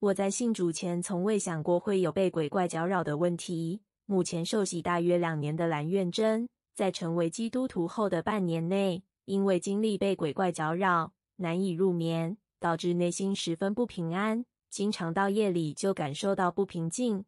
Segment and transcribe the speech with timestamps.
[0.00, 3.80] 我在信主前从未想过会有被鬼怪搅扰的问题。
[4.06, 17.24] 目前受洗大约两年的蓝苑珍，在成为基督徒后的半年内，因为经历被鬼怪搅扰，难以入眠，导致内心十分不平安，经常到夜里就感受到不平静。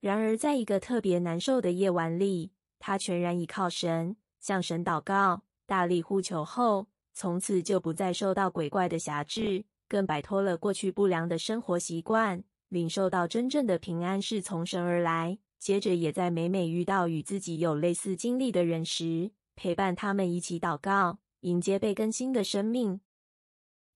[0.00, 15.38] 然而，在一个特别难受的夜晚里，他全然依靠神，向神祷告，大力呼求后，从此就不再受到鬼怪的辖制，更摆脱了过去不良的生活习惯，领受到真正的平安是从神而来。
[15.58, 23.00] 接着，也在每每遇到与自己有类似经历的人时，陪伴他们一起祷告，迎接被更新的生命。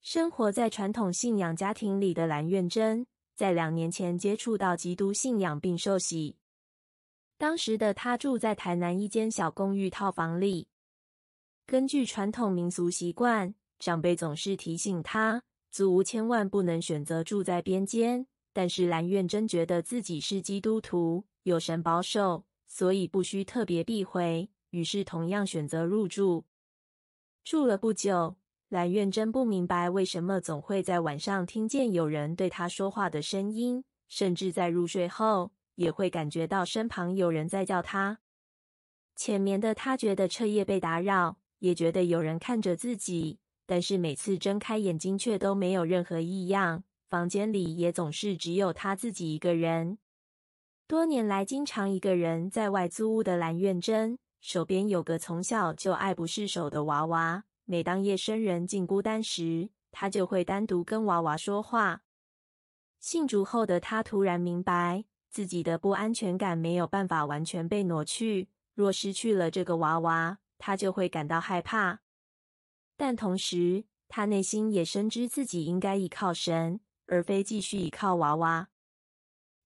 [0.01, 6.37] 生活在传统信仰家庭里的蓝苑珍，在两年前接触到基督信仰并受洗。
[7.37, 10.69] 当时的他住在台南一间小公寓套房里。
[11.67, 18.27] 根据传统民俗习惯，长辈总是提醒他，租屋千万不能选择住在边间。
[18.53, 26.45] 但是蓝苑珍觉得自己是基督徒，有神保守，所以不需特别避讳，于是同样选择入住。
[27.45, 28.37] 住了不久，
[28.69, 38.19] 蓝苑珍不明白为什么总会在晚上听见有人对他说话的声音，甚至在入睡后也会感觉到身旁有人在叫他。
[39.15, 41.37] 浅眠的他觉得彻夜被打扰。
[41.61, 43.39] 也觉得有人看着自己，
[43.71, 46.83] 但是每次睁开眼睛却都没有任何异样。
[47.09, 49.99] 房间里也总是只有他自己一个人。
[50.89, 57.45] 多年来，经常一个人在外租屋的蓝苑珍，手边有个从小就爱不释手的娃娃。
[57.65, 62.03] 每当夜深人静孤单时，他就会单独跟娃娃说话。
[62.99, 68.49] 信主后的他突然明白，自己的不安全感没有办法完全被挪去。
[68.75, 72.01] 若失去了这个娃娃，他就会感到害怕，
[73.01, 78.69] 但同时，他内心也深知自己应该依靠神，而非继续依靠娃娃。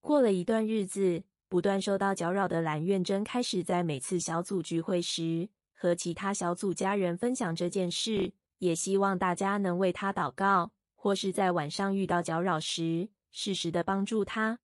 [0.00, 14.60] 过了一段日子，不断受到搅扰的蓝苑珍开始在每次小组聚会时和其他小组家人分享这件事，也希望大家能为他祷告，或是在晚上遇到搅扰时适时的帮助他。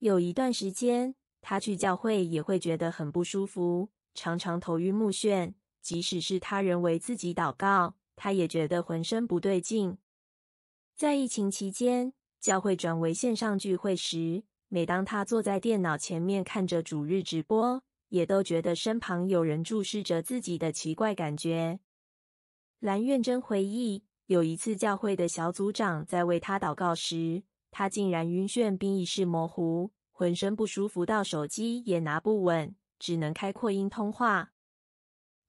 [0.00, 3.90] 有一段时间，他去教会也会觉得很不舒服。
[4.16, 5.54] 常常头晕目眩，
[5.88, 9.96] 即使是他人为自己祷告，他也觉得浑身不对劲。
[10.94, 21.80] 在疫情期间，教会转为线上聚会时，每当他坐在电脑前面看着主日直播，也都觉得身旁有人注视着自己的奇怪感觉。
[22.80, 32.76] 蓝苑珍回忆，有一次教会的小组长在为他祷告时，他竟然晕眩并意识模糊，浑身不舒服到手机也拿不稳。
[32.98, 34.52] 只能开扩音通话。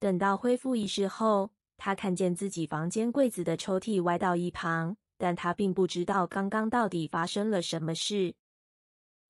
[0.00, 8.34] 等到恢复意识后，他看见自己房间柜子的抽屉歪到一旁，但他并不知道刚刚到底发生了什么事。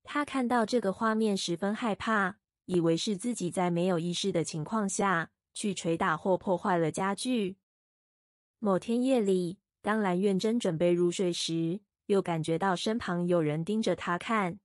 [0.03, 7.57] 他看到这个画面十分害怕，以为是自己在没有意识的情况下去捶打或破坏了家具。
[8.59, 14.59] 某天夜里，当蓝苑珍准备入睡时，又感觉到身旁有人盯着他看。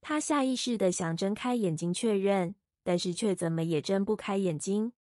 [0.00, 4.94] 他下意识的想睁开眼睛确认，但是却怎么也睁不开眼睛。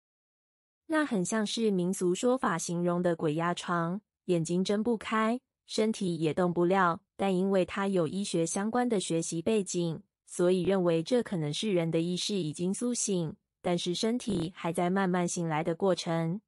[0.91, 7.01] 那很像是民俗说法形容的鬼压床，眼睛睁不开，身体也动不了。
[7.16, 16.41] 但因为他有医学相关的学习背景，所以认为这可能是人的意识已经苏醒，但是身体还在慢慢醒来的过程。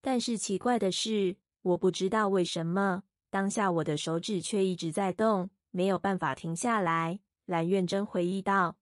[0.00, 7.18] 但是奇怪的是，我不知道为什么，当下我的手指却一直在动，没有办法停下来。
[7.44, 8.76] 蓝苑珍回忆道：“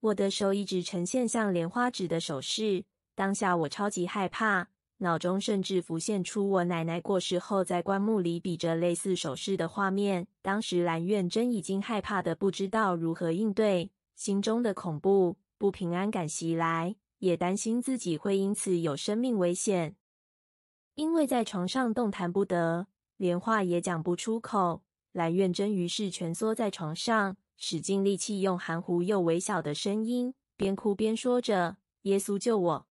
[0.00, 10.26] 我的手一直呈现像莲花指的手势，当下我超级害怕，脑中甚至浮现出我奶奶过世后在棺木里比着类似手势的画面。
[10.42, 19.96] 当时蓝苑珍已经害怕的不知道如何应对，心中的恐怖不平安感袭来，也担心自己会因此有生命危险。
[20.94, 22.86] 因为在床上动弹不得，
[23.16, 24.82] 连话也讲不出口，
[25.12, 32.86] 蓝苑珍于是蜷缩在床上。”使尽力气，用含糊又微小的声音，边哭边说着：“耶稣救我。”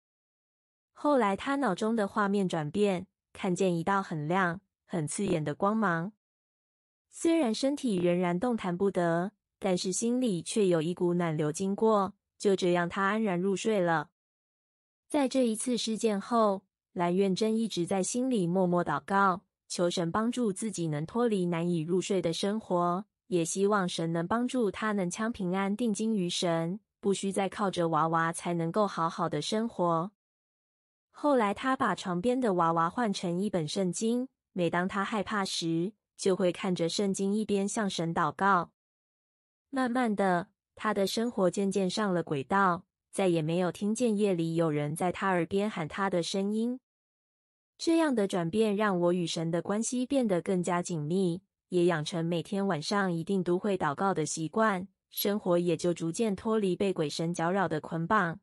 [0.93, 6.13] 后来，他脑中的画面转变，看见一道很亮、很刺眼的光芒。
[7.11, 12.15] 虽然身体仍然动弹不得，但是心里却有一股暖流经过。
[12.39, 14.11] 就这样，他安然入睡了。
[15.09, 16.63] 在这一次事件后，
[16.93, 23.05] 蓝苑珍一直在心里默默祷告，求神帮助自己能脱离难以入睡的生活。
[23.29, 30.11] 也希望神能帮助他，能将平安定睛于神，不需再靠着娃娃才能够好好的生活。
[31.15, 38.73] 后来，他把床边的娃娃换成一本圣经，每当他害怕时，就会看着圣经，一边向神祷告。
[39.71, 46.81] 慢慢的，他的生活渐渐上了轨道，再也没有听见夜里有人在他耳边喊他的声音。
[47.79, 58.41] 这样的转变让我与神的关系变得更加紧密，也养成每天晚上一定都会祷告的习惯，生活也就逐渐脱离被鬼神搅扰的捆绑。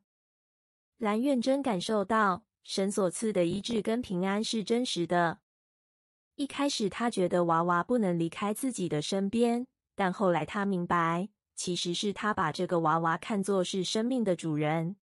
[0.98, 5.40] 蓝苑真感受到神所赐的医治跟平安是真实的。
[6.36, 14.96] 一开始，他觉得娃娃不能离开自己的身边，但后来他明白，其实是他把这个娃娃看作是生命的主人。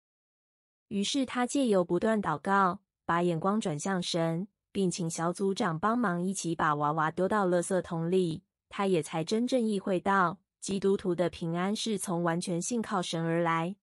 [0.88, 8.42] 于是，他借由不断祷告，把眼光转向神，并请小组长帮忙一起把娃娃丢到垃圾桶里。
[8.70, 13.76] 他也才真正意会到，基督徒的平安是从完全信靠神而来。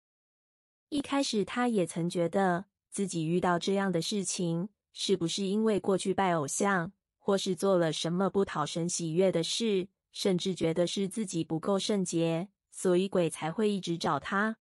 [0.88, 14.58] 一开始，他也曾觉得自己遇到这样的事情，是不是因为过去拜偶像，或是做了什么不讨神喜悦的事，甚至觉得是自己不够圣洁，所以鬼才会一直找他。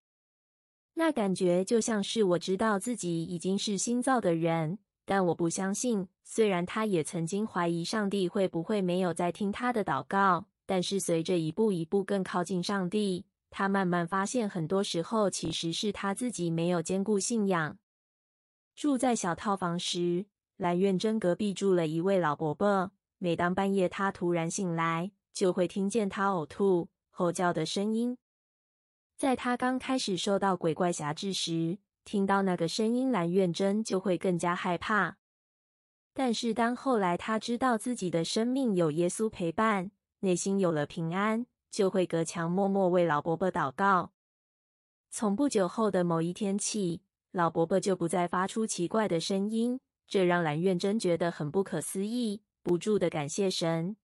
[0.94, 6.08] 那感觉就像是我知道自己已经是新造的人，但我不相信。
[6.24, 13.26] 虽然他也曾经怀疑上帝会不会没有在听他的祷告，但是随着一步一步更靠近上帝。
[13.50, 17.76] 他慢慢发现，很多时候其实是他自己没有坚固信仰。
[18.74, 20.26] 住在小套房时，
[20.56, 22.92] 蓝苑真隔壁住了一位老伯伯。
[23.18, 28.18] 每当半夜他突然醒来，就会听见他呕吐、吼叫的声音。
[29.16, 35.18] 在他刚开始受到鬼怪挟制时，听到那个声音，蓝苑真就会更加害怕。
[36.12, 41.46] 但是当后来他知道自己的生命有耶稣陪伴，内心有了平安。
[41.70, 44.12] 就会隔墙默默为老伯伯祷告。
[45.10, 47.00] 从不久后的某一天起，
[47.32, 53.96] 老伯伯就不再发出奇怪的声音，这让蓝苑真觉得很不可思议，不住地感谢神。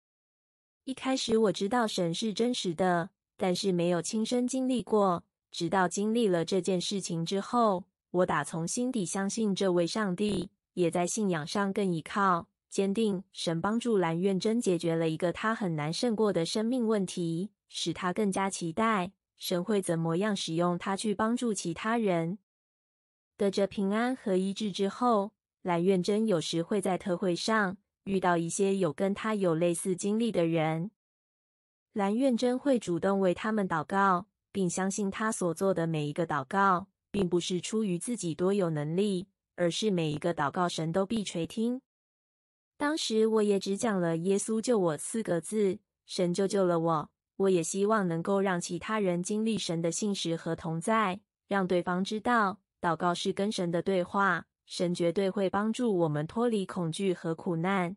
[0.84, 5.22] 一开始我知道神是真实的，但是没有亲身经历过。
[5.50, 12.48] 直到经历了这件事情之后，我打从心底相信这位上帝，也在信仰上更依靠。
[12.70, 13.22] 坚定。
[13.32, 17.50] 神帮助蓝苑真解决了一个他很难胜过的生命问题。
[17.70, 22.38] 使他更加期待神会怎么样使用他去帮助其他人。
[23.38, 25.30] 得着平安和医治之后，
[25.62, 30.90] 蓝苑真有时会在特会上遇到一些有跟他有类似经历的人。
[31.92, 41.80] 蓝苑真会主动为他们祷告，并相信他所做的每一个祷告，并不是出于自己多有能力，而是每一个祷告神都必垂听。
[42.76, 47.10] 当时我也只讲了“耶稣救我”四个字，神就救了我。
[47.36, 57.96] 我也希望能够让其他人经历神的信实和同在，让对方知道，祷告是跟神的对话，神绝对会帮助我们脱离恐惧和苦难。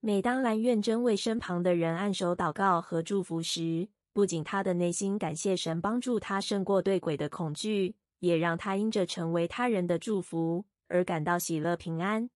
[0.00, 12.28] 每当兰苑真为身旁的人按手祷告和祝福时，不仅他的内心感谢神帮助他胜过对鬼的恐惧，也让他因着成为他人的祝福而感到喜乐平安。